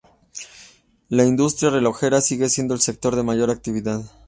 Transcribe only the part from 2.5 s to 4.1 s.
el sector de mayor actividad.